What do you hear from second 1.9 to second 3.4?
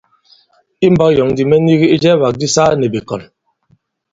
ijɛɛwàk di saa nì bìkɔ̀n.